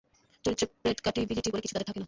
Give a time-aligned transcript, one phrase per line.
[0.45, 1.99] চরিত্রে প্রেডকাটিবিলিটি বলে কিছু তাঁদের থাকে না।